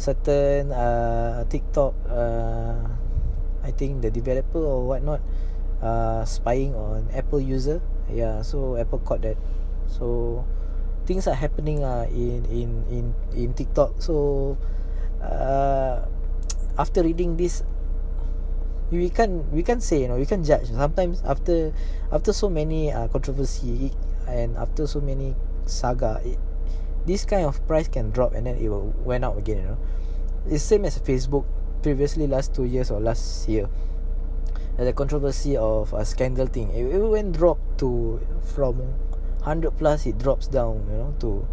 [0.00, 2.76] certain uh TikTok uh
[3.60, 5.20] I think the developer or whatnot
[5.82, 7.80] uh spying on Apple user.
[8.12, 9.36] Yeah so Apple caught that.
[9.88, 10.44] So
[11.06, 13.04] things are happening uh in in in
[13.34, 14.00] in TikTok.
[14.00, 14.56] So
[15.22, 16.06] uh
[16.78, 17.62] after reading this
[18.90, 20.68] we can we can say you know we can judge.
[20.68, 21.72] Sometimes after
[22.10, 23.92] after so many uh, controversy
[24.26, 25.34] and after so many
[25.66, 26.38] saga it,
[27.06, 29.78] this kind of price can drop and then it will went out again you know.
[30.48, 31.44] It's same as facebook
[31.82, 33.68] previously last two years or last year
[34.84, 36.70] the controversy of a scandal thing.
[36.72, 38.20] It, it went drop to
[38.54, 38.76] from
[39.44, 41.48] 100 plus it drops down you know to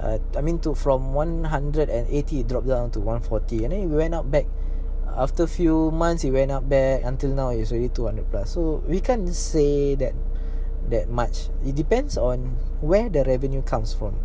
[0.00, 4.14] uh, I mean to from 180 it dropped down to 140 and then it went
[4.14, 4.46] up back.
[5.16, 7.02] After few months it went up back.
[7.04, 8.52] Until now it's already 200 plus.
[8.52, 10.14] So we can't say that
[10.90, 11.48] that much.
[11.64, 14.18] It depends on where the revenue comes from.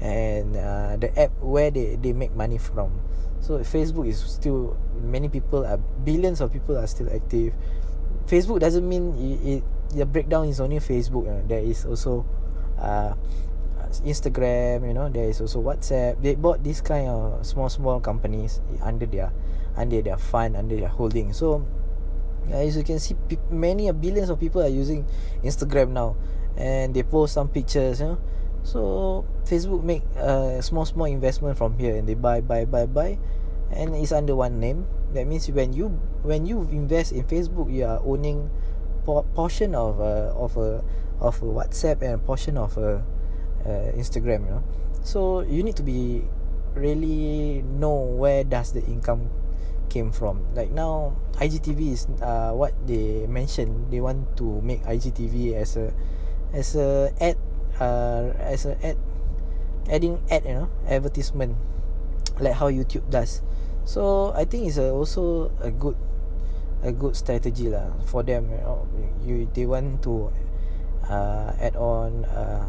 [0.00, 3.00] And uh, the app where they, they make money from.
[3.40, 7.54] So facebook is still many people are billions of people are still active
[8.26, 9.62] facebook doesn't mean it, it
[9.94, 12.26] the breakdown is only facebook uh, there is also
[12.78, 13.14] uh,
[14.04, 15.08] instagram you know.
[15.08, 16.20] There is also whatsapp.
[16.22, 19.32] They bought this kind of small small companies under their
[19.76, 21.32] under their fund under their holding.
[21.32, 21.64] So
[22.50, 23.16] uh, as you can see
[23.50, 25.06] many billions of people are using
[25.44, 26.16] instagram now.
[26.56, 28.18] And they post some pictures you know.
[28.64, 31.96] So facebook make a small small investment from here.
[31.96, 33.18] And they buy buy buy buy.
[33.70, 35.88] And it's under one name that means when you
[36.22, 38.50] when you invest in facebook you are owning
[39.08, 40.84] por- portion of a of a
[41.20, 43.02] of a whatsapp and a portion of a
[43.96, 44.64] instagram you know.
[45.02, 46.22] So you need to be
[46.74, 49.30] really know where does the income
[49.88, 50.44] came from.
[50.54, 55.94] Like now IGTV is uh, what they mentioned they want to make IGTV as a
[56.52, 57.38] as a ad
[57.80, 58.98] uh, as a ad
[59.90, 61.54] adding ad you know advertisement
[62.42, 63.45] like how YouTube does
[63.86, 65.94] so I think it's a, also a good
[66.82, 68.82] a good strategy lah for them you know.
[69.22, 70.34] You they want to
[71.06, 72.66] uh, add on uh,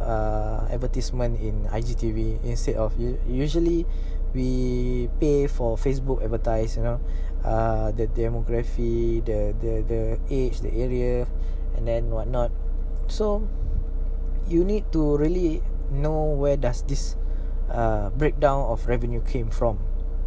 [0.00, 2.96] uh, advertisement in IGTV instead of
[3.28, 3.84] usually
[4.32, 6.98] we pay for Facebook advertise you know
[7.44, 10.00] uh, the demography the the the
[10.32, 11.28] age the area
[11.76, 12.50] and then whatnot.
[13.08, 13.44] So
[14.48, 15.60] you need to really
[15.92, 17.16] know where does this
[17.68, 19.80] uh, breakdown of revenue came from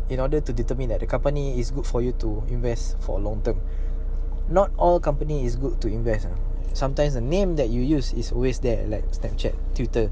[0.10, 3.41] in order to determine that the company is good for you to invest for long
[3.41, 3.60] term.
[4.49, 6.36] Not all company is good to invest uh.
[6.74, 10.12] sometimes the name that you use is always there like snapchat twitter.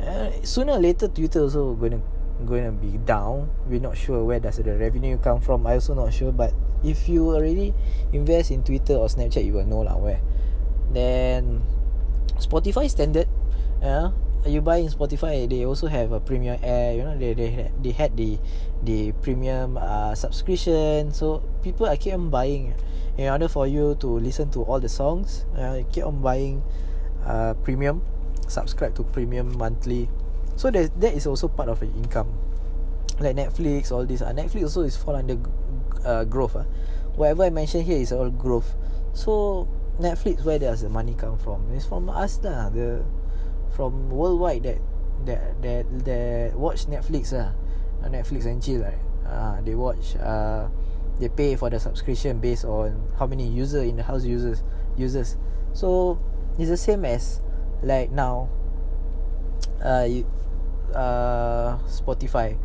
[0.00, 2.02] Uh, sooner or later twitter also going
[2.64, 3.50] to be down.
[3.66, 5.66] We're not sure where does the revenue come from.
[5.66, 6.52] I also not sure but
[6.82, 7.74] if you already
[8.12, 10.20] invest in twitter or snapchat you will know lah where.
[10.90, 11.62] Then
[12.40, 13.28] spotify standard
[13.84, 14.10] yeah
[14.46, 17.90] you buy in spotify they also have a premium air you know they they they
[17.92, 18.38] had the
[18.82, 21.12] the premium uh, subscription.
[21.12, 22.74] So people are keep on buying
[23.18, 26.62] in order for you to listen to all the songs uh, keep on buying
[27.26, 28.02] uh, premium
[28.48, 30.08] subscribe to premium monthly.
[30.56, 32.32] So that that is also part of the income.
[33.20, 35.36] Like netflix all this uh, netflix also is fall under
[36.04, 36.64] uh, growth uh.
[37.12, 38.74] whatever i mention here is all growth.
[39.12, 39.68] So
[40.00, 41.68] netflix where does the money come from?
[41.76, 43.04] It's from us lah the
[43.72, 44.78] from worldwide that
[45.24, 47.52] that that that watch netflix lah
[48.02, 50.66] uh, netflix and chill right uh, they watch uh,
[51.20, 54.64] they pay for the subscription based on how many user in the house users
[54.96, 55.36] users
[55.72, 56.18] so
[56.58, 57.40] it's the same as
[57.82, 58.48] like now
[59.84, 60.26] uh, you,
[60.94, 62.56] uh, Spotify.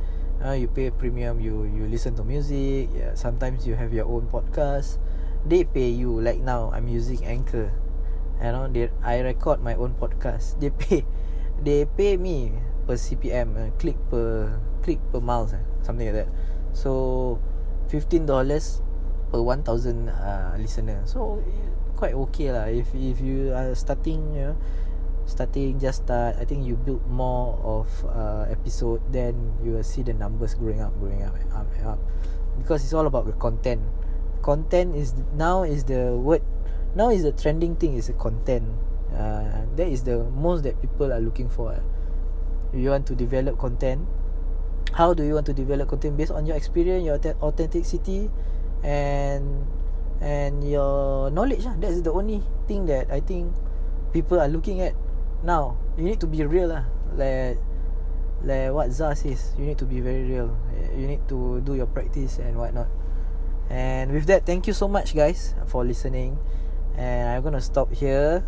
[0.44, 2.92] Uh, you pay premium, you you listen to music.
[2.92, 5.00] Yeah, sometimes you have your own podcast.
[5.48, 6.76] They pay you like now.
[6.76, 7.72] I'm using Anchor.
[8.42, 10.60] You know, they I record my own podcast.
[10.60, 11.06] They pay,
[11.62, 12.52] they pay me
[12.88, 16.30] per CPM, uh, click per click per miles, uh, something like that.
[16.76, 17.40] So,
[17.88, 18.84] fifteen dollars
[19.32, 21.02] per one thousand uh, listener.
[21.08, 21.42] So
[21.96, 22.68] quite okay lah.
[22.68, 24.56] If if you are starting, you know,
[25.26, 30.06] starting just start I think you build more of uh, episode then you will see
[30.06, 32.00] the numbers growing up growing up up up
[32.62, 33.82] because it's all about the content
[34.46, 36.46] content is now is the word
[36.96, 38.66] now is the trending thing is the content.
[39.14, 41.80] Uh, that is the most that people are looking for eh.
[42.76, 44.04] you want to develop content
[44.96, 46.16] how do you want to develop content?
[46.16, 48.32] Based on your experience your authenticity
[48.84, 49.68] and
[50.24, 51.76] and your knowledge lah.
[51.76, 53.52] that's the only thing that I think
[54.16, 54.96] people are looking at
[55.44, 55.76] now.
[56.00, 56.88] You need to be real lah
[57.20, 57.60] like
[58.44, 60.56] like what Zah says you need to be very real.
[60.96, 62.88] You need to do your practice and whatnot.
[63.68, 66.40] And with that thank you so much guys for listening
[66.98, 68.46] and I'm gonna stop here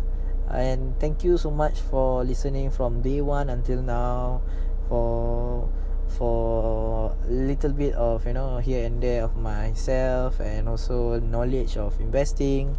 [0.50, 4.40] and thank you so much for listening from day one until now
[4.88, 5.68] for
[6.08, 11.76] for a little bit of you know here and there of myself and also knowledge
[11.76, 12.76] of investing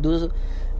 [0.00, 0.30] do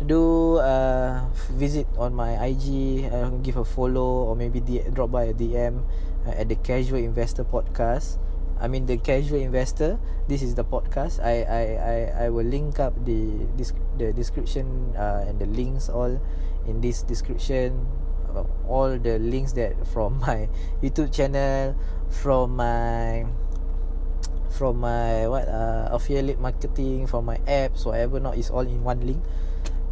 [0.07, 5.25] do uh, visit on my IG uh, give a follow or maybe D- drop by
[5.25, 5.85] a DM
[6.27, 8.17] uh, at the Casual Investor podcast.
[8.61, 9.99] I mean the Casual Investor.
[10.29, 11.21] This is the podcast.
[11.21, 15.87] I I I, I will link up the this the description uh, and the links
[15.87, 16.19] all.
[16.67, 17.87] In this description.
[18.33, 20.49] Uh, all the links that from my
[20.83, 21.77] YouTube channel,
[22.09, 23.29] from my
[24.49, 29.05] from my what uh, affiliate marketing, from my apps, whatever not is all in one
[29.05, 29.21] link.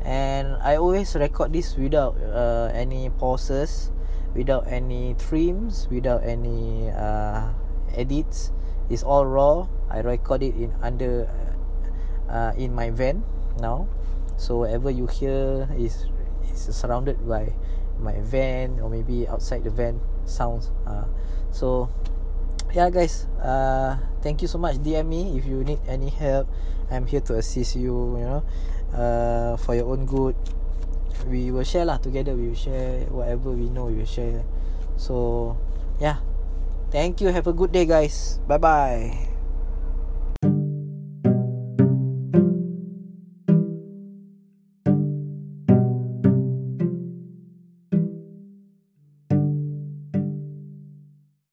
[0.00, 3.92] And I always record this without uh, any pauses
[4.34, 7.50] without any trims without any uh,
[7.94, 8.52] edits.
[8.90, 9.66] It's all raw.
[9.90, 11.30] I record it in under
[12.30, 13.22] uh, in my van
[13.58, 13.86] now
[14.41, 16.09] so whatever you hear is
[16.49, 17.53] is surrounded by
[18.01, 21.05] my van or maybe outside the van sounds uh,
[21.53, 21.93] so
[22.72, 26.49] yeah guys uh thank you so much dm me if you need any help.
[26.91, 28.43] I'm here to assist you you know
[28.91, 30.34] uh for your own good.
[31.28, 34.43] We will share lah together we will share whatever we know we will share.
[34.97, 35.55] So
[36.03, 36.18] yeah
[36.91, 38.43] thank you have a good day guys.
[38.49, 39.30] Bye bye